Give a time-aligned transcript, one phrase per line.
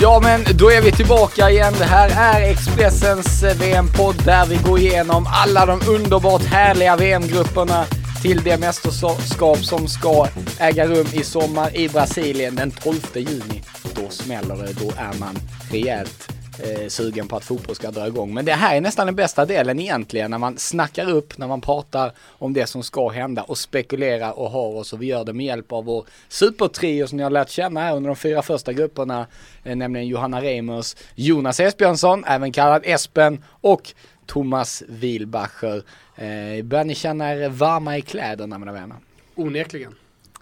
[0.00, 1.74] Ja men då är vi tillbaka igen.
[1.78, 7.84] Det här är Expressens eh, VM-podd där vi går igenom alla de underbart härliga VM-grupperna
[8.22, 10.26] till det mästerskap som ska
[10.58, 13.62] äga rum i sommar i Brasilien den 12 juni.
[13.94, 15.38] Då smäller det, då är man
[15.70, 18.34] rejält eh, sugen på att fotboll ska dra igång.
[18.34, 21.60] Men det här är nästan den bästa delen egentligen när man snackar upp, när man
[21.60, 25.32] pratar om det som ska hända och spekulerar och har oss och vi gör det
[25.32, 28.72] med hjälp av vår supertrio som ni har lärt känna här under de fyra första
[28.72, 29.26] grupperna,
[29.64, 33.94] eh, nämligen Johanna Reimers, Jonas Esbjörnsson, även kallad Espen och
[34.26, 35.82] Thomas Wilbacher.
[36.16, 38.96] Eh, börjar ni känna er varma i kläderna mina vänner?
[39.34, 39.94] Onekligen.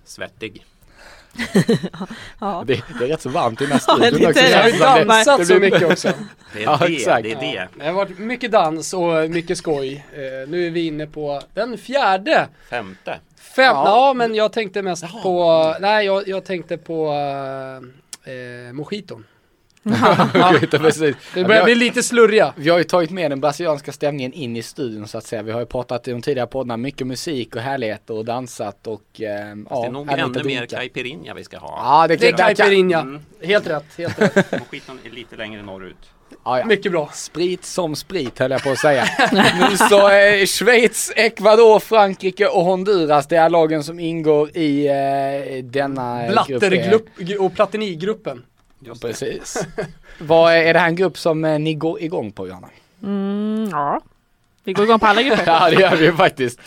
[0.05, 0.65] Svettig.
[2.41, 2.65] Ja.
[2.67, 4.43] Det, det är rätt så varmt i den här Ja, studion också.
[4.43, 4.63] det.
[4.63, 5.05] det det.
[5.05, 6.09] Dansat så mycket också.
[6.53, 7.23] Det är Ja, det, exakt.
[7.23, 7.69] det är det.
[7.79, 10.07] Det har varit mycket dans och mycket skoj.
[10.15, 12.49] Eh, nu är vi inne på den fjärde.
[12.71, 13.19] Femte.
[13.57, 13.83] Fem, Ja.
[13.87, 14.13] ja.
[14.15, 15.23] men jag tänkte mest Jaha.
[15.23, 17.13] på, nej jag, jag tänkte på
[18.27, 19.25] eh, eh, mojiton.
[20.35, 21.01] Okej, precis.
[21.01, 22.55] Det Ja, vi, börjar bli lite slurriga.
[22.57, 25.43] vi har ju tagit med den brasilianska stämningen in i studion så att säga.
[25.43, 29.21] Vi har ju pratat i de tidigare poddarna mycket musik och härligheter och dansat och
[29.21, 29.27] eh,
[29.71, 32.01] ja, det är nog ännu mer caipirinha vi ska ha.
[32.03, 33.01] Ja, det, Det är caipirinha.
[33.01, 33.21] Mm.
[33.43, 34.51] Helt rätt, helt rätt.
[34.71, 36.11] Mojiton är lite längre norrut.
[36.45, 36.67] Ja, ja.
[36.67, 37.11] Mycket bra.
[37.13, 39.05] Sprit som sprit höll jag på att säga.
[39.33, 43.27] nu så eh, Schweiz, Ecuador, Frankrike och Honduras.
[43.27, 46.47] Det är lagen som ingår i eh, denna grupp.
[46.47, 47.09] Blattergrupp
[47.41, 48.43] och Platinigruppen.
[48.85, 49.67] Ja, precis.
[50.19, 52.69] Vad är, är det här en grupp som eh, ni går igång på Johanna?
[53.03, 54.01] Mm, ja.
[54.65, 55.47] Vi går igång på alla grupper.
[55.47, 56.61] Ja det gör vi ju faktiskt.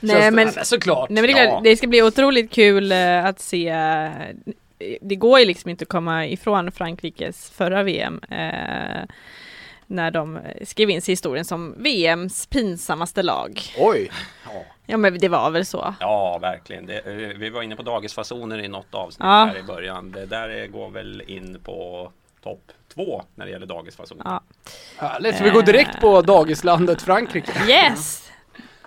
[0.00, 1.10] Nej men, såklart.
[1.10, 1.60] nej, men det, Ja.
[1.64, 4.10] det ska bli otroligt kul eh, att se eh,
[5.00, 9.02] Det går ju liksom inte att komma ifrån Frankrikes förra VM eh,
[9.86, 14.10] När de skrev in sig i historien som VMs pinsammaste lag Oj.
[14.44, 16.86] Ja, Ja men det var väl så ja verkligen.
[16.86, 19.44] Det, eh, vi var inne på dagisfasoner i något avsnitt Ja.
[19.44, 20.12] här i början.
[20.12, 22.10] Det där eh, går väl in på
[22.42, 24.22] topp två när det gäller dagisfasoner.
[24.24, 24.40] Ja.
[24.96, 27.52] Härligt, så vi går direkt på dagislandet Frankrike.
[27.68, 28.30] Yes!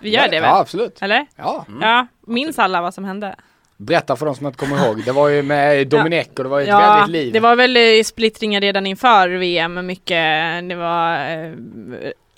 [0.00, 0.50] Vi gör det Ja väl?
[0.54, 1.02] absolut.
[1.02, 1.26] Eller?
[1.36, 1.64] Ja.
[1.68, 1.82] Mm.
[1.82, 3.34] Ja, minns alla vad som hände?
[3.76, 5.04] Berätta för de som inte kommer ihåg.
[5.04, 7.32] Det var ju med Dominic och det var ju ett Ja, väldigt liv.
[7.32, 10.68] det var väl eh, splittringar redan inför VM mycket.
[10.68, 11.52] Det var eh,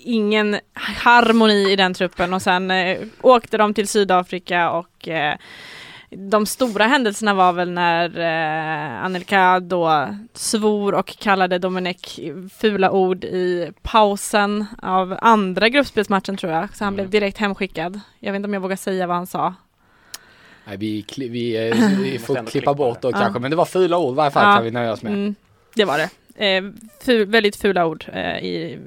[0.03, 5.35] ingen harmoni i den truppen och sen eh, åkte de till Sydafrika och eh,
[6.09, 12.19] de stora händelserna var väl när eh, Anelka då svor och kallade Domenech
[12.59, 16.75] fula ord i pausen av andra gruppspelsmatchen tror jag.
[16.75, 16.95] Så han Mm.
[16.95, 17.99] blev direkt hemskickad.
[18.19, 19.53] Jag vet inte om jag vågar säga vad han sa.
[20.65, 23.39] Nej, vi, vi, eh, vi Måste får klippa bort då kanske.
[23.39, 24.55] Men det var fula ord i varje fall Ja.
[24.55, 25.13] kan vi nöja oss med.
[25.13, 25.35] Mm,
[25.75, 26.09] det var det.
[26.41, 26.63] Eh,
[27.01, 28.79] ful, väldigt fula ord eh, i,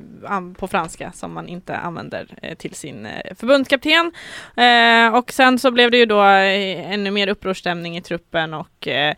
[0.58, 4.12] på franska som man inte använder eh, till sin eh, förbundskapten.
[4.56, 8.88] Eh, och sen så blev det ju då eh, ännu mer upprorsstämning i truppen och
[8.88, 9.14] eh,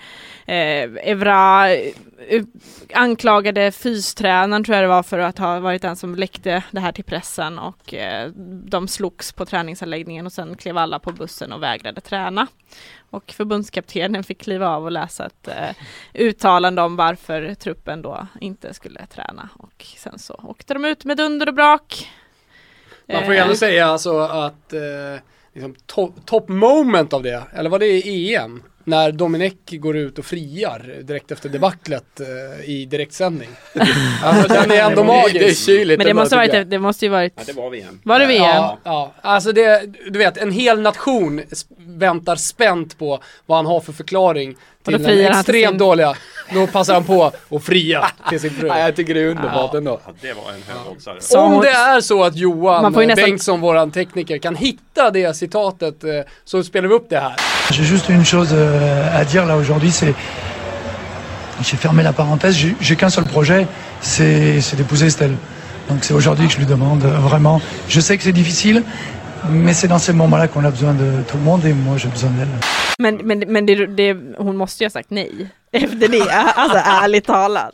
[0.47, 1.93] eh, Evra eh,
[2.95, 6.93] anklagade fystränaren tror jag det var för att ha varit den som läckte det här
[6.93, 8.31] till pressen och eh,
[8.65, 12.47] de slogs på träningsanläggningen och sen klev alla på bussen och vägrade träna.
[13.11, 15.77] Och förbundskaptenen fick kliva av och läsa ett eh,
[16.15, 19.49] uttalande om varför truppen då inte skulle träna.
[19.59, 22.11] Och sen så åkte de ut med dunder och brak.
[23.07, 25.21] Man får ju Eh, ändå säga alltså att eh,
[25.53, 28.63] liksom top, top moment av det, eller var det i EM?
[28.89, 33.49] När Dominic går ut och friar direkt efter debaclet eh, i direktsändning.
[34.23, 35.67] alltså den är ändå Det är magisk.
[35.67, 35.99] kyligt.
[35.99, 38.01] Men det måste, varit, det måste ju varit, Ja, det var VM.
[38.05, 38.41] var det VM?
[38.43, 41.43] Ja, ja, alltså det, du vet en hel nation
[41.79, 46.17] väntar spänt på vad han har för förklaring till den extremt sin- jag.
[46.55, 48.67] Då passar han på att fria till sin fru.
[48.77, 49.79] Ja, jag tycker det är underbart Ja.
[49.79, 50.01] ändå.
[50.07, 51.41] Ja, det var en högoddsare.
[51.47, 56.11] Om det är så att Johan nästan- Bengtsson, våran tekniker, kan hitta det citatet eh,
[56.45, 57.35] så spelar vi upp det här.
[57.73, 58.57] J'ai juste une chose
[59.15, 60.15] à dire là aujourd'hui, c'est
[61.63, 62.57] j'ai fermé la parenthèse.
[62.81, 63.67] J'ai qu'un seul projet,
[64.01, 65.37] c'est c'est d'épouser Estelle.
[65.89, 67.61] Donc c'est aujourd'hui que je lui demande euh, vraiment.
[67.89, 68.83] Je sais que c'est difficile,
[69.49, 72.09] mais c'est dans ces moments-là qu'on a besoin de tout le monde et moi j'ai
[72.09, 72.49] besoin d'elle.
[72.99, 75.29] Men, men, men det, det, hon måste ju ha sagt nej.
[75.77, 77.73] Efter det, alltså ärligt talat.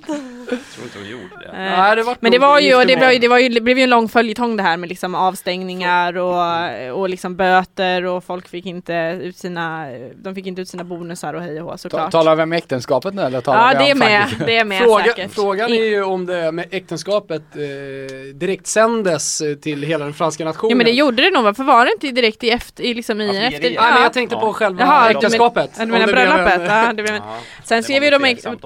[0.50, 1.46] Jag tror inte de gjorde det.
[1.46, 3.18] Eh, Nej, det var Men det var ju, det, var ju, mer.
[3.20, 6.98] det, var ju, det blev ju en lång följetong det här med liksom avstängningar och,
[7.00, 11.34] och liksom böter och folk fick inte ut sina, de fick inte ut sina bonusar
[11.34, 12.10] och hej och hå Ta, såklart.
[12.12, 14.64] talar vi om äktenskapet nu eller talar Ja vi det är om med, det är
[14.64, 15.34] med Fråga, säkert.
[15.34, 20.44] frågan är ju om det med äktenskapet eh, direkt sändes eh, till hela den franska
[20.44, 20.70] nationen.
[20.70, 21.54] Ja men det gjorde det nog va?
[21.54, 23.60] För var det inte direkt i efter, i liksom i Ja, efter?
[23.60, 24.02] Nej men Ja.
[24.02, 24.52] jag tänkte på Ja.
[24.52, 25.70] själva Jaha, du men- äktenskapet.
[25.78, 26.62] Ja, du Om menar en- bröllopet?
[26.70, 28.10] Ja, det blev en, Ja, Sen skrev ju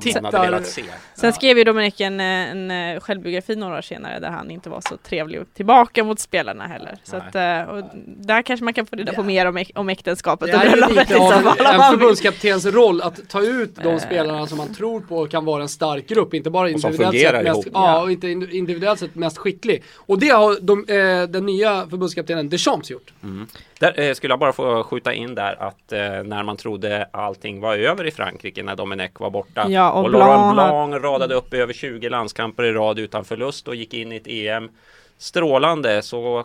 [0.01, 0.83] tittar- se.
[1.15, 4.81] sen skrev ju Dominik en, en eh, självbiografi några år senare där han inte var
[4.89, 6.95] så trevlig tillbaka mot spelarna heller.
[7.03, 10.55] Så att, eh, och där kanske man kan få reda på mer om, om äktenskapet
[10.55, 10.89] och bröllopet.
[10.97, 13.99] lite liksom, av en förbundskaptens roll att ta ut de Eh.
[13.99, 17.45] spelarna som man tror på kan vara en stark grupp, inte bara Och individuellt sett
[17.45, 17.67] mest, ihop.
[17.75, 19.83] ja, och inte ind- individuellt sett mest skicklig.
[19.97, 23.13] Och det har de, eh, den nya förbundskaptenen Deschamps gjort.
[23.79, 27.61] Där eh, skulle jag bara få skjuta in där att eh, när man trodde allting
[27.61, 28.77] var över i Frankrike när
[29.07, 29.67] Domenech var borta.
[29.71, 33.69] Ja, och och, Laurent Blanc Blanc radade upp över 20 landskamper i rad utan förlust
[33.69, 34.71] och gick in i ett EM
[35.19, 36.03] strålande.
[36.03, 36.45] Så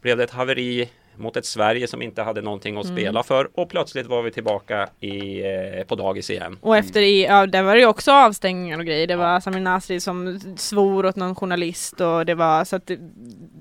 [0.00, 2.96] blev det ett haveri mot ett Sverige som inte hade någonting att Mm.
[2.96, 5.42] spela för och plötsligt var vi tillbaka i,
[5.78, 6.58] eh, på dagis igen.
[6.60, 9.06] Och efter i, ja där var det ju också avstängningar och grejer.
[9.06, 12.98] Det var Samir Nasri som svor åt någon journalist och det var så att det,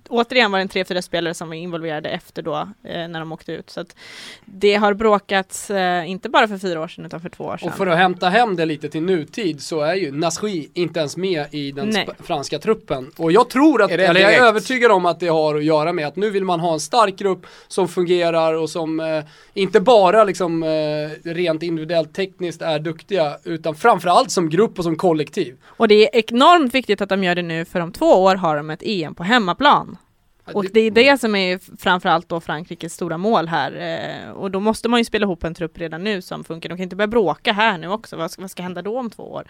[0.09, 3.31] återigen var det en tre, fyra spelare som var involverade efter då eh, när de
[3.31, 3.69] åkte ut.
[3.69, 3.95] Så att
[4.45, 7.69] det har bråkats eh, inte bara för fyra år sedan utan för två år sedan.
[7.69, 11.17] Och för att hämta hem det lite till nutid så är ju Nasri inte ens
[11.17, 13.11] med i den franska truppen.
[13.17, 14.41] Och jag tror att, eller jag är direkt?
[14.41, 17.15] övertygad om att det har att göra med att nu vill man ha en stark
[17.15, 23.37] grupp som fungerar och som eh, inte bara liksom eh, rent individuellt tekniskt är duktiga
[23.43, 25.55] utan framförallt som grupp och som kollektiv.
[25.65, 28.57] Och det är enormt viktigt att de gör det nu för om två år har
[28.57, 29.97] de ett EM på hemmaplan.
[30.53, 33.71] Och det är det som är framförallt då Frankrikes stora mål här.
[34.25, 36.69] Eh, och då måste man ju spela ihop en trupp redan nu som funkar.
[36.69, 38.15] De kan inte börja bråka här nu också.
[38.15, 39.45] Vad ska, vad ska hända då om två år?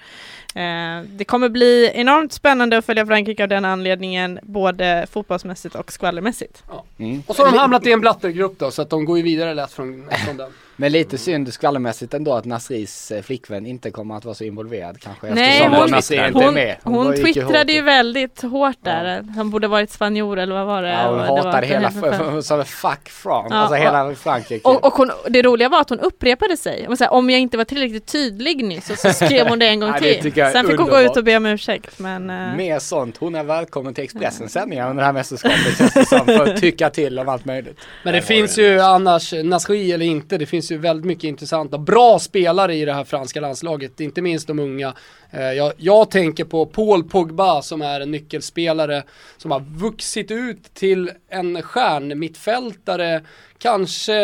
[0.56, 5.92] Eh, det kommer bli enormt spännande att följa Frankrike av den anledningen, både fotbollsmässigt och
[5.92, 6.64] skvallermässigt.
[6.98, 7.24] Mm.
[7.28, 9.54] Och så har de hamnat i en blattergrupp då så att de går ju vidare
[9.54, 10.52] lätt från, från den.
[10.78, 15.00] Men lite synd skvallermässigt ändå att Nasris eh, flickvän inte kommer att vara så involverad
[15.00, 15.28] kanske.
[15.34, 16.76] Nej, hon- Nasri inte är Hon, med.
[16.84, 19.24] hon, gick twittrade ju väldigt hårt där.
[19.36, 20.90] Han borde varit spanjor eller vad var det?
[20.90, 21.92] Ja, hon Det var hatade hela,
[22.32, 24.68] hon sa fuck from, Ja, alltså och- hela Frankrike.
[24.68, 26.84] Och, och hon, det roliga var att hon upprepade sig.
[26.88, 29.80] Hon sa, om jag inte var tillräckligt tydlig nyss så, så skrev hon det en
[29.80, 30.34] gång Ja, det till.
[30.34, 32.00] Sen fick hon gå ut och be om ursäkt.
[32.00, 35.94] Men, eh, Mer sånt, hon är välkommen till Expressens sändningar under det här mästerskapet känns
[35.94, 37.78] det som, för att tycka till om allt möjligt.
[38.04, 41.24] Men det har finns ju annars, Nasri eller inte, det finns finns ju väldigt mycket
[41.24, 44.94] intressanta, bra spelare i det här franska landslaget, inte minst de unga.
[45.32, 49.04] Eh, jag, jag tänker på Paul Pogba som är en nyckelspelare
[49.38, 53.22] som har vuxit ut till en stjärnmittfältare,
[53.58, 54.18] kanske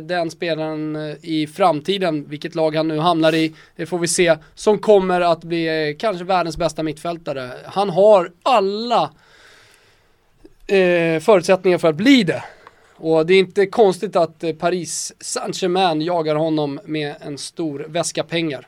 [0.00, 4.36] den spelaren eh, i framtiden, vilket lag han nu hamnar i, det får vi se,
[4.54, 7.50] som kommer att bli eh, kanske världens bästa mittfältare.
[7.64, 9.10] Han har alla
[10.66, 12.42] eh, förutsättningar för att bli det.
[13.00, 18.24] Och det är inte konstigt att eh, Paris Saint-Germain jagar honom med en stor väska
[18.24, 18.66] pengar.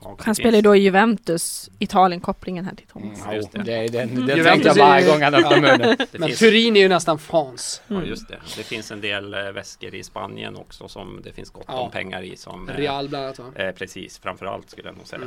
[0.00, 3.22] Och han spelar ju då i Juventus, Italien-kopplingen här till Thomas.
[3.24, 3.62] Mm, just det.
[3.62, 3.88] det.
[3.88, 5.96] Det, det, det Juventus tänkte jag varje är- gång han öppnade munnen.
[6.12, 7.80] Men finns- Turin är ju nästan France.
[7.88, 8.38] Ja just det.
[8.56, 11.80] Det finns en del eh, väskor i Spanien också som det finns gott Ja.
[11.80, 13.44] om pengar i som eh, Real bland annat va?
[13.54, 15.22] Eh, precis, framförallt skulle jag nog säga.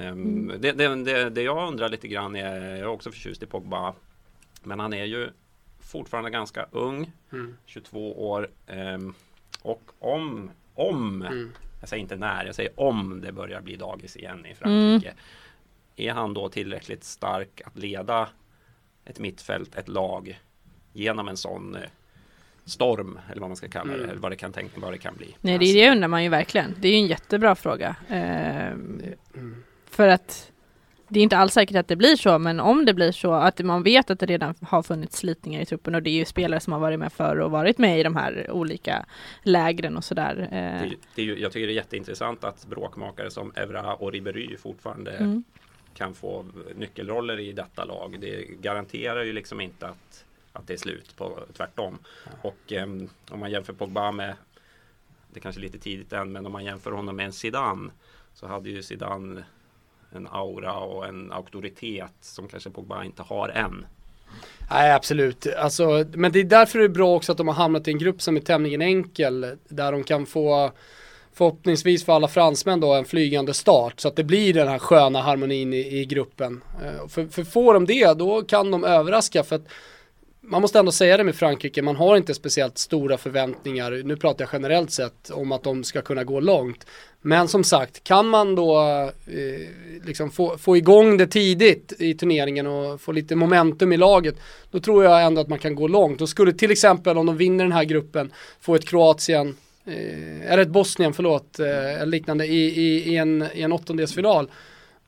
[0.00, 0.52] Mm.
[0.60, 3.94] Det, det, det, det jag undrar lite grann är, jag är också förtjust i Pogba.
[4.62, 5.30] Men han är ju
[5.98, 7.56] fortfarande ganska ung, Mm.
[7.66, 8.48] 22 år.
[8.66, 9.14] ehm,
[9.62, 11.52] och om, om, Mm.
[11.80, 15.14] jag säger inte när, jag säger om det börjar bli dagis igen i Frankrike.
[15.96, 18.28] Är han då tillräckligt stark att leda
[19.04, 20.40] ett mittfält, ett lag
[20.92, 21.82] genom en sån eh,
[22.64, 24.10] storm eller vad man ska kalla det, Mm.
[24.10, 25.36] eller vad det kan tänka, vad det kan bli.
[25.40, 26.74] Nej, det, det undrar man ju verkligen.
[26.80, 27.96] Det är ju en jättebra fråga.
[28.08, 29.02] Mm.
[29.86, 30.52] för att
[31.14, 33.58] det är inte alls säkert att det blir så, men om det blir så att
[33.58, 36.60] man vet att det redan har funnits slitningar i truppen och det är ju spelare
[36.60, 39.06] som har varit med förr och varit med i de här olika
[39.42, 40.48] lägren och sådär.
[40.50, 44.56] Det, Eh, det är jag tycker det är jätteintressant att bråkmakare som Evra och Ribéry
[44.56, 45.44] fortfarande mm.
[45.94, 48.16] kan få nyckelroller i detta lag.
[48.20, 51.98] Det garanterar ju liksom inte att, att det är slut, på, tvärtom.
[52.42, 54.34] Och ehm, om man jämför Pogba med,
[55.32, 57.90] det är kanske lite tidigt än, men om man jämför honom med en Zidane
[58.34, 59.44] så hade ju Zidane
[60.14, 63.86] en aura och en auktoritet som kanske Pogba inte har än.
[64.70, 67.88] Nej absolut, alltså, men det är därför det är bra också att de har hamnat
[67.88, 69.56] i en grupp som är tämligen enkel.
[69.68, 70.72] Där de kan få
[71.34, 74.00] förhoppningsvis för alla fransmän då en flygande start.
[74.00, 76.62] Så att det blir den här sköna harmonin i, i gruppen.
[76.84, 79.44] Eh, för, för får de det då kan de överraska.
[79.44, 79.68] För att
[80.46, 84.44] man måste ändå säga det med Frankrike, man har inte speciellt stora förväntningar, nu pratar
[84.44, 86.86] jag generellt sett, om att de ska kunna gå långt.
[87.20, 88.78] Men som sagt, kan man då
[89.26, 94.34] eh, liksom få, få igång det tidigt i turneringen och få lite momentum i laget,
[94.70, 96.20] då tror jag ändå att man kan gå långt.
[96.20, 100.62] Och skulle till exempel om de vinner den här gruppen få ett Kroatien, eh, eller
[100.62, 104.48] ett Bosnien, förlåt, eh, liknande i, i, i, en, i en åttondelsfinal,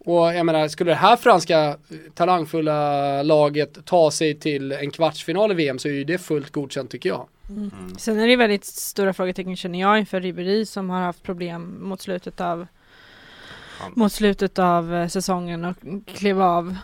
[0.06, 1.76] och jag menar, skulle det här franska
[2.14, 6.90] talangfulla laget ta sig till en kvartsfinal i VM så är ju det fullt godkänt
[6.90, 7.26] tycker jag.
[7.48, 7.70] Mm.
[7.98, 12.02] Sen är det väldigt stora frågetecken känner jag inför Ribéry som har haft problem mot
[12.02, 12.66] slutet av
[13.94, 16.76] mot slutet av eh, säsongen och klev av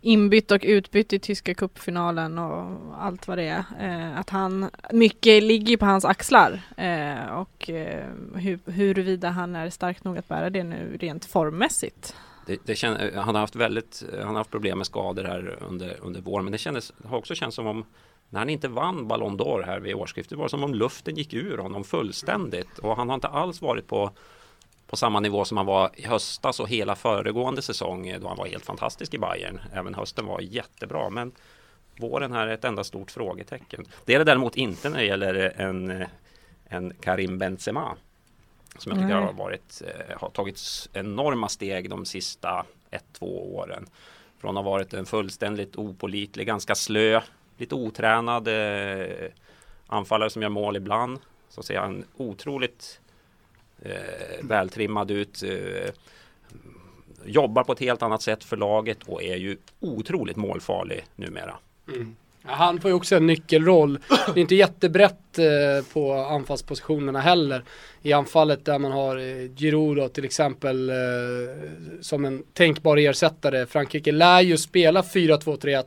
[0.00, 3.64] inbytt och utbytt i tyska cupfinalen och allt vad det är.
[3.80, 9.70] Eh, att han, mycket ligger på hans axlar eh, och eh, hur, huruvida han är
[9.70, 12.14] stark nog att bära det nu rent formmässigt.
[12.48, 15.24] Det, det känd, eh, han har haft väldigt, eh, han har haft problem med skador
[15.24, 17.84] här under, under våren men det kändes, har också känts som om
[18.30, 21.34] när han inte vann Ballon d'Or här vid årsskiftet var det som om luften gick
[21.34, 24.10] ur honom fullständigt och han har inte alls varit på
[24.86, 28.36] på samma nivå som han var i höstas och hela föregående säsong eh, då han
[28.36, 29.60] var helt fantastisk i Bayern.
[29.72, 31.32] Även hösten var jättebra men
[32.00, 33.84] våren här är ett enda stort frågetecken.
[34.04, 36.04] Det är det däremot inte när det gäller en,
[36.68, 37.96] en Karim Benzema
[38.76, 43.86] som jag tycker har, varit, eh, har tagit enorma steg de sista ett, två åren.
[44.38, 47.20] Från att ha varit en fullständigt opolitlig, ganska slö,
[47.56, 49.30] lite otränad eh,
[49.86, 51.18] anfallare som gör mål ibland.
[51.48, 53.00] Så ser han otroligt
[53.82, 53.92] eh,
[54.42, 55.42] vältrimmad ut.
[55.42, 55.90] Eh,
[57.24, 61.58] jobbar på ett helt annat sätt för laget och är ju otroligt målfarlig numera.
[61.88, 62.16] Mm.
[62.42, 63.98] Han får ju också en nyckelroll.
[64.08, 67.64] Det är inte jättebrett eh, på anfallspositionerna heller.
[68.02, 70.96] I anfallet där man har eh, Giroud till exempel eh,
[72.00, 73.66] som en tänkbar ersättare.
[73.66, 75.84] Frankrike lär ju spela 4-2-3-1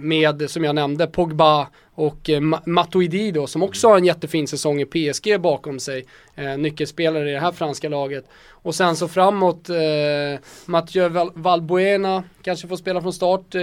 [0.00, 4.80] med, som jag nämnde, Pogba och eh, Matuidi då som också har en jättefin säsong
[4.80, 6.04] i PSG bakom sig.
[6.34, 8.24] Eh, nyckelspelare i det här franska laget.
[8.50, 13.54] Och sen så framåt eh, Mathieu Val Valbuena kanske får spela från start.
[13.54, 13.62] Eh,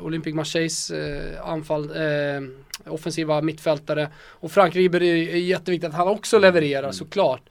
[0.00, 4.08] Olympic Marseilles eh, anfall, eh, offensiva mittfältare.
[4.16, 6.92] Och Frank Riber är, är jätteviktigt att han också levererar mm.
[6.92, 7.42] såklart.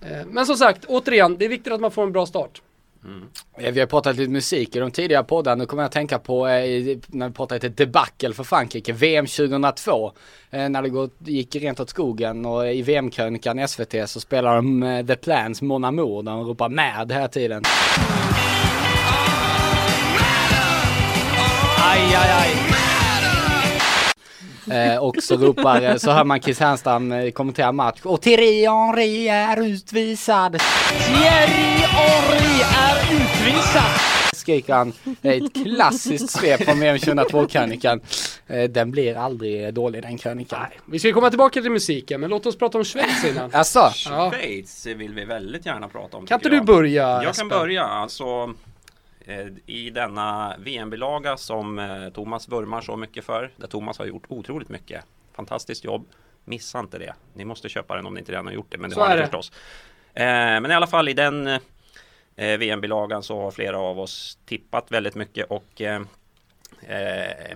[0.00, 2.62] Eh, men som sagt, återigen, det är viktigt att man får en bra start.
[3.04, 3.28] Mm.
[3.58, 5.54] Eh, vi har pratat lite musik i de tidigare poddarna.
[5.54, 8.92] Nu kommer jag att tänka på eh, när vi pratade lite debacle för Frankrike.
[8.92, 10.12] VM 2002.
[10.50, 15.04] Eh, när det gick rent åt skogen och i VM-krönikan i SVT så spelar de
[15.06, 17.62] The Plans Mon Amour där de ropar med hela tiden.
[21.82, 22.89] Aj, aj, aj.
[24.70, 28.00] Eh, och så ropar, eh, så hör man Chris Härnstam eh, kommentera match.
[28.02, 30.58] Och Thierry Henry är utvisad.
[31.06, 33.90] Thierry Henry är utvisad!
[34.34, 34.92] Skriker han.
[35.22, 38.00] Ett klassiskt svep från VM 2002-krönikan.
[38.46, 40.58] Eh, den blir aldrig dålig den krönikan.
[40.60, 40.78] Nej.
[40.86, 43.50] Vi ska komma tillbaka till musiken, men låt oss prata om Schweiz innan.
[43.52, 43.90] Asså?
[43.90, 46.26] Schweiz vill vi väldigt gärna prata om.
[46.26, 47.22] Kan inte du börja?
[47.22, 47.84] Jag kan börja.
[47.84, 48.54] Alltså,
[49.66, 53.50] i denna VM-bilaga som eh, Thomas vurmar så mycket för.
[53.56, 55.04] Där Thomas har gjort otroligt mycket.
[55.32, 56.06] Fantastiskt jobb.
[56.44, 57.14] Missa inte det.
[57.34, 58.78] Ni måste köpa den om ni inte redan har gjort det.
[58.78, 59.52] Men det så har ni förstås.
[60.14, 61.58] Eh, men i alla fall i den
[62.36, 65.82] VM-bilagan så har flera av oss tippat väldigt mycket och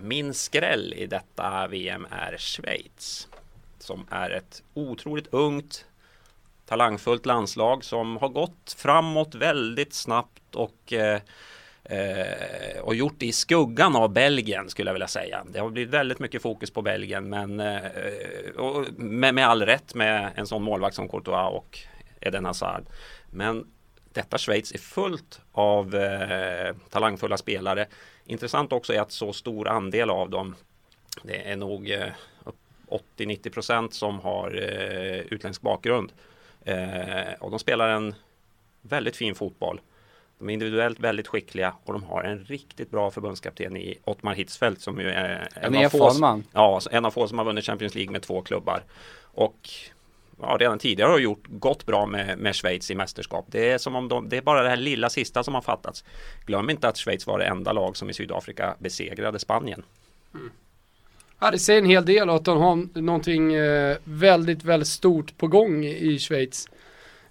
[0.00, 3.28] min skräll i detta VM är Schweiz.
[3.78, 5.87] Som är ett otroligt ungt
[6.66, 10.92] talangfullt landslag som har gått framåt väldigt snabbt och
[11.85, 15.44] Eh, eh och gjort det i skuggan av Belgien skulle jag vilja säga.
[15.52, 17.83] Det har blivit väldigt mycket fokus på Belgien men eh,
[18.97, 21.78] med, med all rätt med en sån målvakt som Courtois och
[22.21, 22.85] Eden Hazard.
[23.30, 23.66] Men
[24.12, 27.87] detta Schweiz är fullt av eh, talangfulla spelare.
[28.25, 30.54] Intressant också är att så stor andel av dem,
[31.23, 32.09] det är nog eh,
[33.16, 36.12] 80-90 procent som har eh, utländsk bakgrund.
[36.64, 38.14] Eh, och de spelar en
[38.83, 39.80] väldigt fin fotboll.
[40.38, 44.80] De är individuellt väldigt skickliga och de har en riktigt bra förbundskapten i Ottmar Hitzfeldt
[44.80, 46.44] som ju är en, en av få, man.
[46.52, 48.83] Ja, en av få som har vunnit Champions League med två klubbar.
[49.23, 49.71] Och
[50.40, 53.47] ja, redan tidigare har gjort gått bra med, med Schweiz i mästerskap.
[53.49, 56.04] Det är som om de, det är bara det här lilla sista som har fattats.
[56.47, 59.83] Glöm inte att Schweiz var det enda lag som i Sydafrika besegrade Spanien.
[60.35, 60.50] Mm.
[61.44, 65.46] Ja, det säger en hel del att de har någonting eh, väldigt, väldigt stort på
[65.46, 66.68] gång i Schweiz.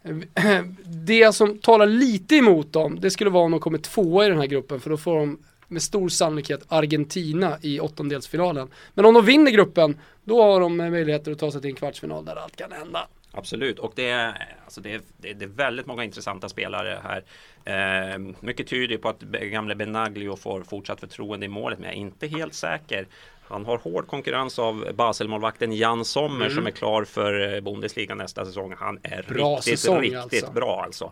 [0.86, 4.40] Det som talar lite emot dem, det skulle vara om de kommer tvåa i den
[4.40, 8.68] här gruppen för då får de med stor sannolikhet Argentina i åttondelsfinalen.
[8.94, 11.76] Men om de vinner gruppen, då har de eh, möjligheter att ta sig till en
[11.76, 13.08] kvartsfinal där allt kan hända.
[13.32, 17.24] Absolut, och det är, alltså det, är, det är väldigt många intressanta spelare här.
[17.66, 22.00] Eh, mycket tyder på att gamle Benaglio får fortsatt förtroende i målet, men jag är
[22.00, 23.08] inte helt säker.
[23.54, 26.56] Han har hård konkurrens av Baselmålvakten Jan Sommer mm.
[26.56, 28.76] som är klar för eh, Bundesliga nästa säsong.
[28.80, 30.52] Han är bra riktigt, säsong, riktigt alltså.
[30.52, 31.12] bra alltså.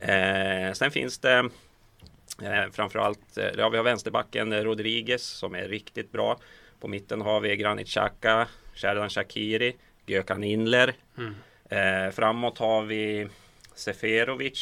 [0.00, 1.38] Eh, sen finns det
[2.42, 6.38] eh, framförallt, eh, ja, vi har vänsterbacken Rodriguez som är riktigt bra.
[6.80, 10.94] På mitten har vi Granit Xhaka, Sherdan Shakiri, Gökan Inler.
[11.18, 11.34] Mm.
[11.70, 13.28] Eh, framåt har vi
[13.74, 14.58] Seferovic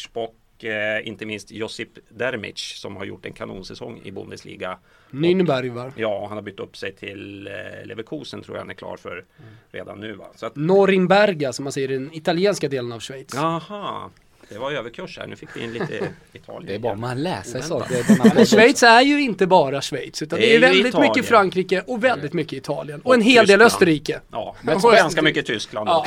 [0.58, 4.78] och eh, inte minst Josip Dermic som har gjort en kanonsäsong i Bundesliga.
[5.10, 5.92] Nürnberg va?
[5.96, 7.52] Ja, han har bytt upp sig till eh,
[7.86, 9.24] Leverkusen tror jag han är klar för mm.
[9.70, 10.26] redan nu va.
[10.34, 13.34] Så att, Norimberga som man säger i den italienska delen av Schweiz.
[13.34, 14.10] Jaha,
[14.48, 16.66] det var överkurs här, nu fick vi in lite Italien.
[16.66, 18.34] Det är bara man läser saker.
[18.34, 21.10] Men Schweiz är ju inte bara Schweiz utan det är, det är väldigt Italien.
[21.10, 23.00] mycket Frankrike och väldigt mycket Italien.
[23.00, 23.60] Och, och en hel Tyskland.
[23.60, 24.20] del Österrike.
[24.30, 25.88] Ja, men ganska mycket Tyskland.
[25.88, 26.06] Ja.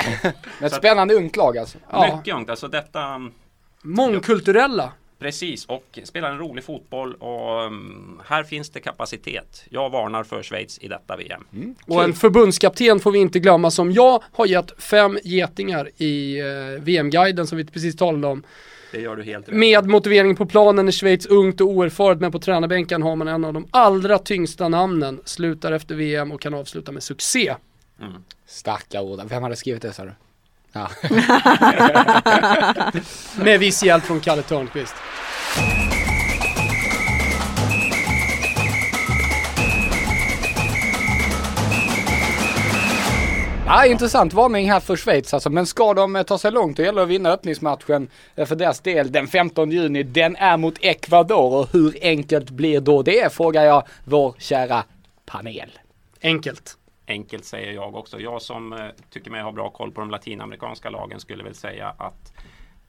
[0.62, 1.77] Ett spännande ungt lag alltså.
[1.89, 2.15] Ja.
[2.17, 3.31] Mycket ungt, alltså detta
[3.83, 4.93] Mångkulturella.
[5.21, 9.63] Precis, och spelar en rolig fotboll och um, här finns det kapacitet.
[9.69, 11.43] Jag varnar för Schweiz i detta VM.
[11.53, 11.75] Mm.
[11.85, 16.45] Och en förbundskapten får vi inte glömma som jag har gett fem getingar i eh,
[16.81, 18.43] VM-guiden som vi precis talade om.
[18.91, 19.55] Det gör du helt rätt.
[19.55, 23.45] Med motivering på planen är Schweiz ungt och oerfaret men på tränarbänken har man en
[23.45, 25.21] av de allra tyngsta namnen.
[25.25, 27.55] Slutar efter VM och kan avsluta med succé.
[28.01, 28.13] Mm.
[28.45, 29.19] Starka ord.
[29.25, 30.11] Vem hade skrivit det sa du?
[30.73, 30.89] Ja.
[33.43, 34.95] Med viss hjälp från Kalle Törnqvist.
[43.65, 45.49] Ja, intressant varning här för Schweiz alltså.
[45.49, 48.55] Men ska de eh, ta sig långt då gäller det att vinna öppningsmatchen eh, för
[48.55, 50.03] deras del den 15 juni.
[50.03, 53.33] Den är mot Ecuador och hur enkelt blir då det?
[53.33, 54.83] Frågar jag vår kära
[55.25, 55.69] panel.
[56.21, 56.77] Enkelt
[57.08, 58.20] enkelt säger jag också.
[58.20, 61.96] Jag som eh, tycker mig ha bra koll på de latinamerikanska lagen skulle väl säga
[61.98, 62.34] att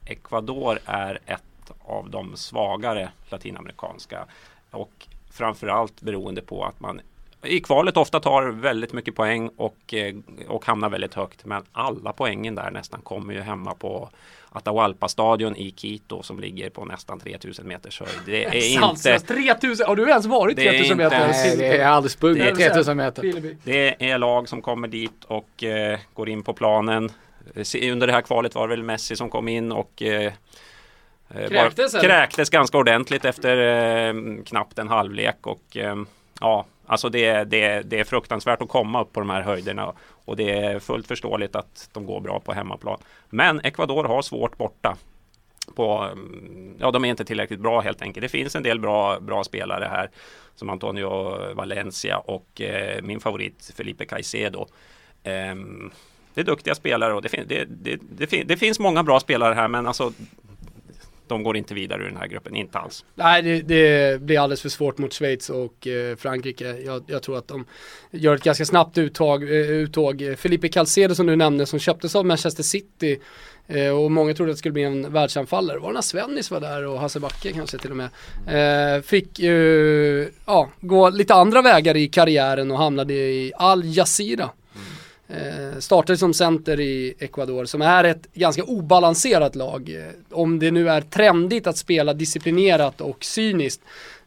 [0.07, 4.27] Ecuador är ett av de svagare latinamerikanska
[4.71, 7.01] och framförallt beroende på att man
[7.43, 10.15] i kvalet ofta tar väldigt mycket poäng och, eh,
[10.49, 11.45] och hamnar väldigt högt.
[11.45, 14.11] Men alla poängen där nästan kommer ju hemma på
[14.55, 18.21] Atahualpa-stadion i Quito som ligger på nästan 3000 meters höjd.
[18.27, 19.19] Det är inte...
[19.19, 19.87] 3000?
[19.87, 21.29] Har du ens varit 3000 meter?
[21.29, 23.57] Nej, det är aldrig sprungit 3000 meter.
[23.65, 27.11] Det är lag som kommer dit och eh, går in på planen.
[27.83, 30.33] Under det här kvalet var det väl Messi som kom in och eh,
[31.31, 34.15] eh Kräktes, kräktes ganska ordentligt efter eh,
[34.47, 35.97] knappt en halvlek och eh,
[36.41, 39.93] ja, alltså det, det, det är fruktansvärt att komma upp på de här höjderna
[40.25, 42.99] och det är fullt förståeligt att de går bra på hemmaplan.
[43.31, 44.97] Men Ecuador har svårt borta.
[45.75, 48.23] På, mm, ja, de är inte tillräckligt bra helt enkelt.
[48.23, 50.11] Det finns en del bra, bra spelare här
[50.55, 54.67] som Antonio Valencia och eh, min favorit Felipe Caicedo.
[55.23, 55.55] Eh,
[56.35, 59.21] det är duktiga spelare och det, fin det, det, det, fin det, finns många bra
[59.21, 60.13] spelare här men alltså
[61.27, 63.05] de går inte vidare ur den här gruppen, inte alls.
[63.15, 66.77] Nej, det, det blir alldeles för svårt mot Schweiz och eh, Frankrike.
[66.85, 67.65] Jag, jag, tror att de
[68.11, 69.43] gör ett ganska snabbt uttag.
[69.43, 70.35] Eh, uttåg.
[70.39, 73.21] Felipe Calcedo som du nämnde som köptes av Manchester City
[73.67, 75.79] eh, och många trodde att det skulle bli en världsanfallare.
[75.79, 78.09] Var det när Svennis var där och Hasse Backe kanske till och med.
[78.97, 79.39] Eh, fick
[80.47, 84.51] ja, gå lite andra vägar i karriären och hamnade i Al Jazeera
[85.29, 89.89] Eh, startade som center i Ecuador som är ett ganska obalanserat lag.
[89.89, 93.81] Eh, om det nu är trendigt att spela disciplinerat och cyniskt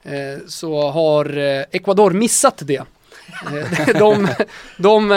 [0.03, 2.83] eh, så har eh, Ecuador missat det.
[3.45, 4.27] Eh, de,
[4.77, 5.09] de,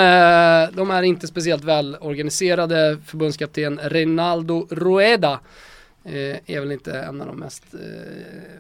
[0.72, 2.98] de, är inte speciellt väl organiserade.
[3.06, 5.40] Förbundskapten Reinaldo Rueda
[6.46, 7.64] är väl inte en av de mest,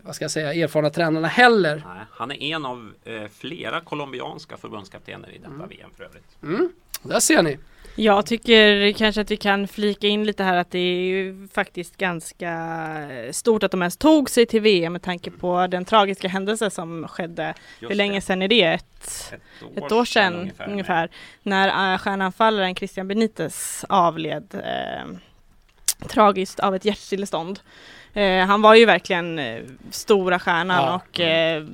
[0.02, 1.82] vad ska jag säga, erfarna tränarna heller.
[1.86, 2.92] Nej, han är en av
[3.38, 5.68] flera colombianska förbundskaptener i detta mm.
[5.68, 6.36] VM för övrigt.
[6.42, 6.68] Mm.
[7.02, 7.58] Där ser ni.
[8.00, 11.96] Jag tycker kanske att vi kan flika in lite här att det är ju faktiskt
[11.96, 12.52] ganska
[13.30, 17.08] stort att de ens tog sig till VM med tanke på den tragiska händelse som
[17.08, 17.54] skedde.
[17.80, 18.62] Just Hur länge sedan är det?
[18.62, 21.10] Ett, ett, år, ett år sedan ungefär, ungefär
[21.42, 25.18] när uh, stjärnanfallaren Christian Benitez avled eh,
[26.08, 27.60] tragiskt av ett hjärtstillestånd.
[28.18, 30.94] Eh, han var ju verkligen eh, stora stjärnan ja.
[30.94, 31.64] och eh,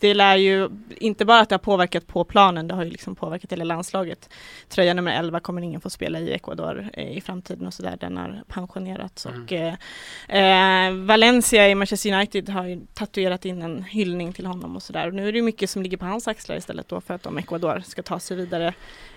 [0.00, 3.14] det lär ju inte bara att det har påverkat på planen, det har ju liksom
[3.14, 4.28] påverkat hela landslaget.
[4.68, 8.16] Tröja nummer 11 kommer ingen få spela i Ecuador eh, i framtiden och sådär, den
[8.16, 9.26] har pensionerats.
[9.26, 9.42] Mm.
[9.42, 14.76] Och, eh, eh, Valencia i Manchester United har ju tatuerat in en hyllning till honom
[14.76, 15.10] och sådär.
[15.10, 17.82] Nu är det mycket som ligger på hans axlar istället då för att om Ecuador
[17.86, 18.74] ska ta sig vidare.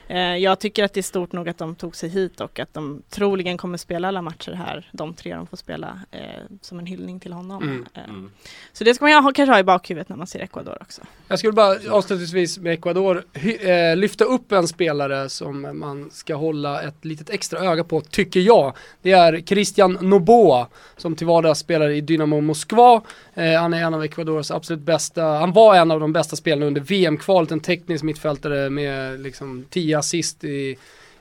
[0.07, 2.73] Eh, jag tycker att det är stort nog att de tog sig hit och att
[2.73, 6.85] de troligen kommer spela alla matcher här, de tre de får spela, eh, som en
[6.85, 7.63] hyllning till honom.
[7.63, 7.85] Mm.
[7.93, 8.31] Eh, Mm.
[8.73, 11.01] Så det ska man ha, kanske ha i bakhuvudet när man ser Ecuador också.
[11.27, 16.35] Jag skulle bara avslutningsvis med Ecuador hy, eh, lyfta upp en spelare som man ska
[16.35, 18.73] hålla ett litet extra öga på, tycker jag.
[19.01, 23.01] Det är Christian Noboa som till vardags spelar i Dynamo Moskva.
[23.33, 26.65] Eh, han är en av Ecuadors absolut bästa, han var en av de bästa spelarna
[26.65, 30.77] under VM-kvalet, en teknisk mittfältare med liksom 10 assist i,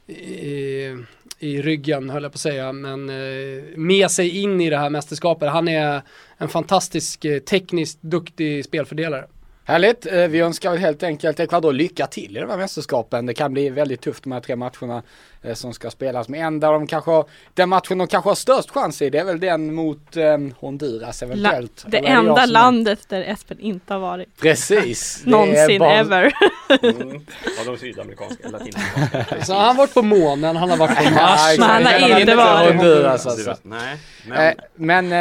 [0.07, 0.97] i,
[1.39, 4.91] i ryggen höll jag på att säga, men eh, med sig in i det här
[4.91, 5.51] mästerskapet.
[5.51, 6.03] Han är
[6.39, 9.27] en fantastisk eh, tekniskt duktig spelfördelare.
[9.69, 13.27] Härligt, Eh, vi önskar helt enkelt Ecuador lycka till i de här mästerskapen.
[13.27, 15.03] Det kan bli väldigt tufft de här tre matcherna
[15.43, 16.29] eh, som ska spelas.
[16.29, 17.25] Men en där de kanske har,
[17.55, 21.23] den matchen de kanske har störst chans i, det är väl den mot eh, Honduras
[21.23, 21.85] eventuellt.
[21.89, 24.41] det Eller enda är- landet där Espen inte har varit.
[24.41, 25.23] Precis.
[25.25, 26.33] det Någonsin bara- ever.
[26.83, 27.11] Mm.
[27.59, 29.45] Ja, de sydamerikanska, latinamerikanska.
[29.45, 31.59] Så han har varit på månen, han har varit på Mars.
[31.59, 33.57] Men han har inte varit- Honduras alltså.
[33.63, 35.13] Nej, men Eh, Men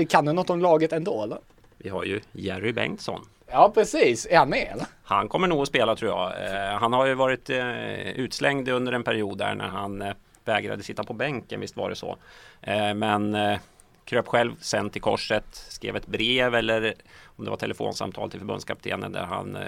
[0.00, 1.38] eh, kan du något om laget ändå eller?
[1.78, 3.20] vi har ju Jerry Bengtsson.
[3.56, 4.86] Ja precis, är han med eller?
[5.02, 6.32] Han kommer nog att spela tror jag.
[6.44, 10.14] Eh, han har ju varit eh, utslängd under en period där när han eh,
[10.44, 12.16] vägrade sitta på bänken, visst var det så.
[12.60, 13.58] Eh, men eh,
[14.04, 19.12] kröp själv sen till korset, skrev ett brev eller om det var telefonsamtal till förbundskaptenen
[19.12, 19.62] där han eh,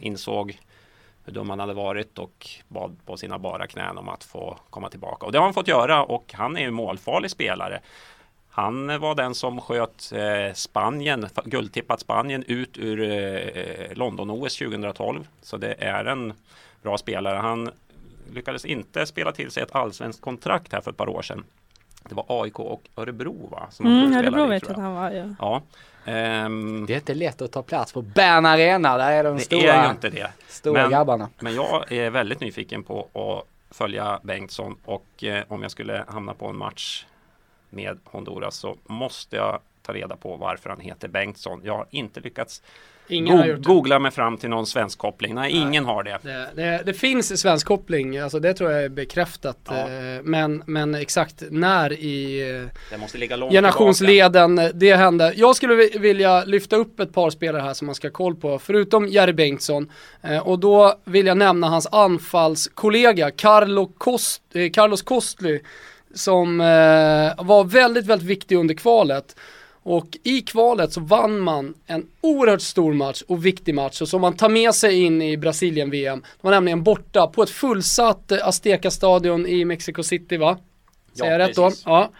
[0.00, 0.58] insåg
[1.24, 4.88] hur dum han hade varit och bad på sina bara knän om att få komma
[4.88, 5.26] tillbaka.
[5.26, 7.80] Och det har han fått göra och han är ju målfarlig spelare.
[8.62, 15.28] Han var den som sköt eh, Spanien, guldtippat Spanien ut ur eh, London-OS 2012.
[15.42, 16.32] Så det är en
[16.82, 17.36] bra spelare.
[17.36, 17.70] Han
[18.32, 21.44] lyckades inte spela till sig ett allsvenskt kontrakt här för ett par år sedan.
[22.08, 23.66] Det var AIK och Örebro va?
[23.70, 25.34] Som Mm, Örebro vet jag att han var ju.
[25.38, 25.62] Ja.
[26.04, 29.42] Ehm, Det är inte lätt att ta plats på Bern Arena, där är de det
[29.42, 30.30] stora, är ju inte det.
[30.48, 31.28] stora Men- grabbarna.
[31.40, 36.34] Men jag är väldigt nyfiken på att följa Bengtsson och eh, om jag skulle hamna
[36.34, 37.04] på en match
[37.70, 41.60] med Honduras så måste jag ta reda på varför han heter Bengtsson.
[41.64, 42.62] Jag har inte lyckats
[43.08, 45.34] go- googla mig fram till någon svensk koppling.
[45.34, 46.18] Nej, ingen har det.
[46.22, 49.58] Det, det, det finns svensk koppling, alltså det tror jag är bekräftat.
[49.68, 49.74] Ja.
[49.88, 53.52] Eh, Men, men exakt när i eh, tillbaka.
[53.52, 55.32] generationsleden eh, det hände.
[55.36, 58.34] Jag skulle vi- vilja lyfta upp ett par spelare här som man ska ha koll
[58.36, 59.92] på, förutom Jerry Bengtsson.
[60.22, 65.60] Eh, Och då vill jag nämna hans anfallskollega Carlo Cost, Carlos Kostly
[66.18, 69.36] som eh, var väldigt, väldigt viktig under kvalet.
[69.82, 74.20] Och i kvalet så vann man en oerhört stor match och viktig match och som
[74.20, 76.20] man tar med sig in i Brasilien-VM.
[76.20, 80.58] De var nämligen borta på ett fullsatt eh, Azteca-stadion i Mexico City va?
[81.14, 81.68] Ja, Säger jag rätt då?
[81.68, 81.82] precis.
[81.86, 82.10] Ja,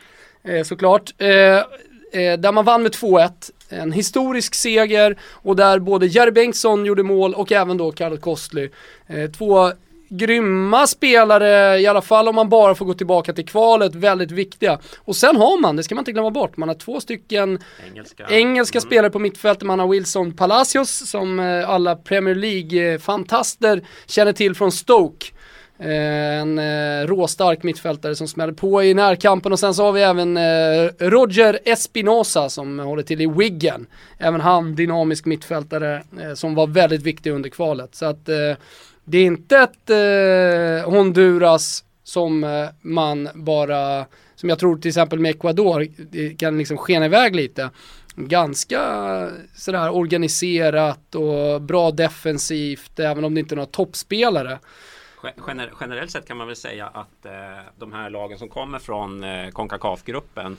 [0.44, 1.14] eh, såklart.
[1.18, 3.50] Eh, eh, där man vann med 2-1.
[3.68, 8.70] En historisk seger och där både Jerry Bengtsson gjorde mål och även då Carlos Kostly.
[9.06, 9.72] Eh, två
[10.08, 14.78] grymma spelare, i alla fall om man bara får gå tillbaka till kvalet, väldigt viktiga.
[14.98, 18.26] Och sen har man, det ska man inte glömma bort, man har två stycken Engelska,
[18.30, 18.86] engelska Mm.
[18.88, 19.66] spelare på mittfältet.
[19.66, 25.26] Man har Wilson Palacios som eh, alla Premier League-fantaster känner till från Stoke.
[25.80, 25.88] Eh,
[26.40, 30.36] En eh, råstark mittfältare som smäller på i närkampen och sen så har vi även
[30.36, 33.86] eh, Roger Espinosa som håller till i Wigan.
[34.18, 37.94] Även han dynamisk mittfältare eh, som var väldigt viktig under kvalet.
[37.94, 38.28] Så att
[39.08, 45.18] det är inte ett eh, Honduras som eh, man bara, som jag tror till exempel
[45.18, 47.70] med Ecuador, det kan liksom skena iväg lite.
[48.16, 48.80] Ganska
[49.54, 54.58] sådär organiserat och bra defensivt, även om det inte är några toppspelare.
[55.36, 57.32] Gener- generellt sett kan man väl säga att eh,
[57.78, 60.56] de här lagen som kommer från eh, Concacaf-gruppen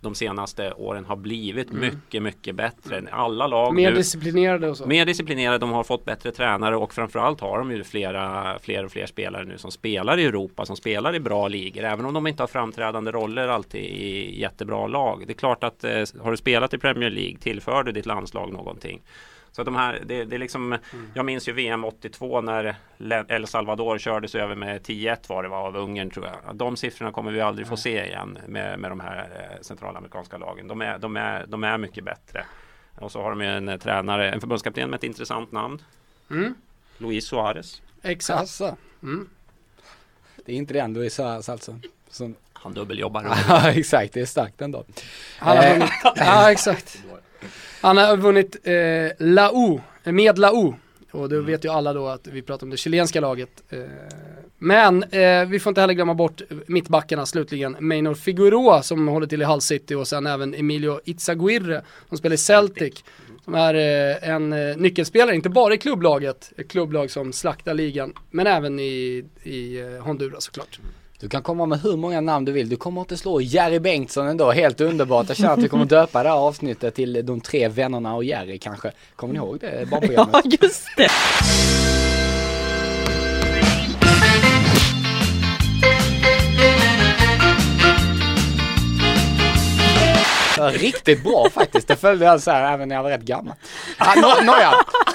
[0.00, 3.02] de senaste åren har blivit mycket, mycket bättre.
[3.10, 4.86] Alla lag Mer nu, disciplinerade och så.
[4.86, 8.92] mer disciplinerade, de har fått bättre tränare och framförallt har de ju flera, fler och
[8.92, 12.26] fler spelare nu som spelar i Europa, som spelar i bra ligor, även om de
[12.26, 15.24] inte har framträdande roller alltid i jättebra lag.
[15.26, 18.52] Det är klart att eh, har du spelat i Premier League tillför du ditt landslag
[18.52, 19.00] någonting.
[19.58, 20.78] Så att de här, det, det är liksom,
[21.14, 22.76] jag minns ju VM 82 när
[23.28, 26.56] El Salvador kördes över med 10-1 var det var av Ungern tror jag.
[26.56, 30.68] De siffrorna kommer vi aldrig få se igen med, med de här eh, centralamerikanska lagen.
[30.68, 32.44] De är, de, är, de är mycket bättre.
[32.94, 35.82] Och så har de ju en eh, tränare, en förbundskapten med ett intressant namn.
[36.30, 36.54] Mm.
[36.98, 37.82] Luis Suarez.
[38.02, 38.40] Exakt.
[38.40, 38.76] Alltså.
[39.02, 39.28] Mm.
[40.46, 41.80] Det är inte den Luis Suarez alltså.
[42.08, 42.34] Som...
[42.52, 43.36] Han dubbeljobbar.
[43.48, 44.84] Ja exakt, det är starkt ändå.
[45.38, 45.88] Han har Eh.
[46.16, 47.02] ja exakt.
[47.80, 50.74] Han har vunnit eh, Lau, med Lau.
[51.10, 53.62] Och då vet ju alla då att vi pratar om det chilenska laget.
[53.68, 53.78] Eh,
[54.58, 57.76] men eh, vi får inte heller glömma bort mittbackarna slutligen.
[57.80, 62.34] Maynor Figueroa som håller till i Hull City och sen även Emilio Itzaguirre som spelar
[62.34, 63.04] i Celtic.
[63.44, 68.12] Som är eh, en eh, nyckelspelare, inte bara i klubblaget, ett klubblag som slaktar ligan,
[68.30, 70.80] men även i, i eh, Honduras såklart.
[71.20, 72.68] Du kan komma med hur många namn du vill.
[72.68, 74.50] Du kommer inte slå Jerry Bengtsson ändå.
[74.50, 75.28] Helt underbart.
[75.28, 78.58] Jag känner att vi kommer döpa det här avsnittet till de tre vännerna och Jerry
[78.58, 78.92] kanske.
[79.16, 80.34] Kommer ni ihåg det barnprogrammet?
[80.44, 81.08] Ja, just det.
[90.58, 91.88] Var riktigt bra faktiskt.
[91.88, 93.54] Det följde jag så här även när jag var rätt gammal.
[93.98, 94.72] Ah, no, Nåja.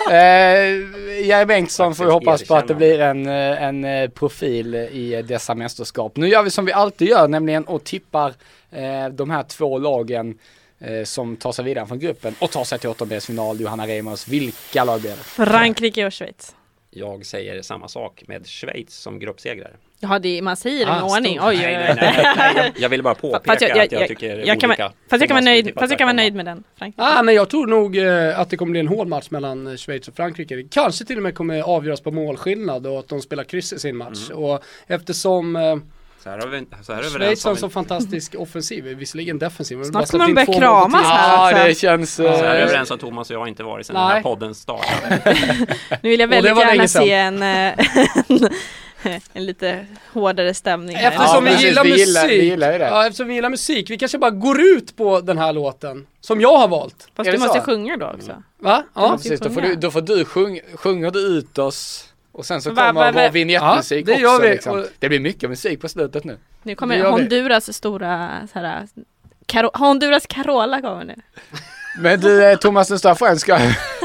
[0.10, 4.76] Eh, Jerry Bengtsson får vi hoppas på att det blir en, eh, en eh, profil
[4.76, 6.16] i dessa mästerskap.
[6.16, 8.34] Nu gör vi som vi alltid gör, nämligen och tippar
[8.72, 10.40] eh, de här två lagen
[10.80, 13.62] eh, som tar sig vidare från gruppen och tar sig till åttondelsfinal.
[13.62, 15.18] Johanna Reimers, vilka lag blir det?
[15.18, 16.56] Frankrike och Schweiz.
[16.90, 19.74] Jag säger samma sak med Schweiz som gruppsegrare.
[20.10, 21.38] Ja, det, man säger det Ah, med ordning.
[21.40, 21.48] stor.
[21.50, 21.96] Oj, oj, Nej, oj.
[22.02, 24.44] nej, nej, nej, jag- jag ville bara påpeka Fast jag- jag- att jag jag- tycker
[24.48, 24.92] jag kan olika.
[25.10, 26.64] Fast jag kan vara nöjd, fast jag kan vara nöjd med den.
[26.78, 27.02] Frankrike.
[27.04, 29.76] Ah, men jag tror nog eh, att det kommer bli en hård match mellan eh,
[29.76, 30.56] Schweiz och Frankrike.
[30.56, 33.80] Det kanske till och med kommer avgöras på målskillnad och att de spelar kryss i
[33.80, 34.30] sin match.
[34.32, 34.44] Mm.
[34.44, 35.76] Och eftersom eh,
[36.24, 39.40] Så här har vi, så här är vi Schweiz har en så fantastisk offensiv, visserligen
[39.40, 39.78] defensiv.
[39.78, 41.34] men Snart kommer de in börja kramas här.
[41.34, 41.64] Ja, alltså.
[41.68, 42.14] det känns...
[42.16, 44.24] så här Eh, överens om Thomas och jag har inte varit sedan den här Nej.
[44.24, 45.36] podden startade.
[46.02, 47.48] Nu vill jag väldigt gärna se en, eh,
[48.30, 48.50] en,
[49.34, 51.08] en lite hårdare stämning här.
[51.12, 52.08] Eftersom Ja, vi gillar vi musik.
[52.08, 52.86] gillar- vi gillar ju det.
[52.86, 53.90] Ja, eftersom vi gillar musik.
[53.90, 56.08] Vi kanske bara går ut på den här låten.
[56.22, 57.08] Som jag har valt.
[57.16, 57.66] Fast du måste så?
[57.66, 58.44] sjunga då också.
[58.60, 58.84] Va?
[58.96, 59.12] Ja.
[59.12, 62.62] ju Precis, då får, du, då får du sjung, sjunger du ut oss och sen
[62.62, 64.42] så Va- kommer va- va- vår vignettmusik Ja, det också.
[64.48, 64.50] vi.
[64.50, 64.86] Liksom.
[65.00, 66.38] Det blir mycket musik på slutet nu.
[66.64, 67.12] Nu kommer gör vi.
[67.12, 68.88] Honduras stora så här,
[69.48, 71.16] Caro- Honduras Carola kommer nu.
[72.00, 73.60] Men du eh, Thomas, den stora frågan ska...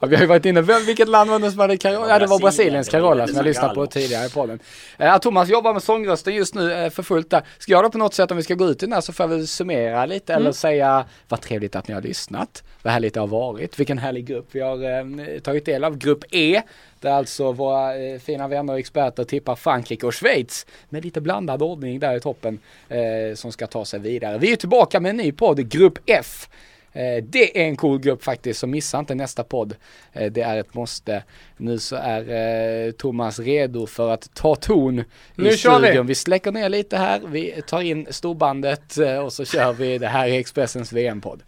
[0.00, 2.08] ja, vi har ju varit inne, vem, vilket land var det som hade Carola?
[2.08, 2.72] Ja, det var Brasilien.
[2.72, 4.58] Brasiliens Carola som jag lyssnade på tidigare i podden.
[4.98, 7.42] Eh, Thomas jobbar med sångrösten just nu eh, för fullt där.
[7.58, 9.12] Ska jag då på något sätt, om vi ska gå ut i den här så
[9.12, 12.62] får väl summera lite eller säga vad trevligt att ni har lyssnat.
[12.82, 13.80] Vad härligt det har varit.
[13.80, 15.98] Vilken härlig grupp vi har eh, tagit del av.
[15.98, 16.62] Grupp E.
[17.00, 21.62] Där alltså våra eh, fina vänner och experter tippar Frankrike och Schweiz med lite blandad
[21.62, 24.38] ordning där i toppen eh, som ska ta sig vidare.
[24.38, 26.48] Vi är tillbaka med en ny podd, Grupp F.
[26.92, 29.76] Eh, det är en cool grupp faktiskt, så missa inte nästa podd.
[30.12, 31.22] Eh, det är ett måste.
[31.56, 35.86] Nu så är eh, Thomas redo för att ta ton Nu i kör vi.
[35.86, 36.06] studion.
[36.06, 40.28] Vi släcker ner lite här, vi tar in storbandet och så kör vi det här
[40.28, 41.42] i Expressens VM-podd.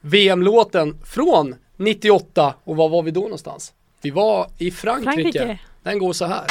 [0.00, 3.72] VM-låten från 98 och var var vi då någonstans?
[4.02, 5.12] Vi var i Frankrike.
[5.22, 5.58] Frankrike.
[5.82, 6.44] Den går så här.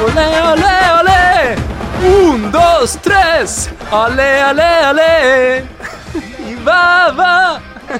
[0.00, 1.56] Olé, olé, olé!
[2.04, 3.70] Un, dos, tres!
[3.90, 5.62] Allé, allé, allé!
[6.64, 7.60] Va, va!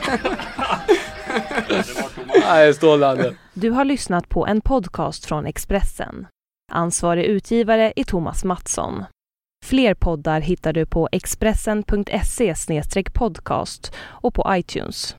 [2.49, 3.35] Nej, strålande.
[3.55, 6.27] Du har lyssnat på en podcast från Expressen.
[6.73, 9.05] Ansvarig utgivare är Thomas Mattsson.
[9.67, 12.55] Fler poddar hittar du på expressen.se
[13.15, 15.17] podcast och på iTunes.